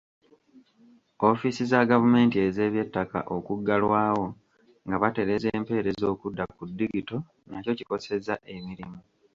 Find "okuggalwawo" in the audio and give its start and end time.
3.35-4.25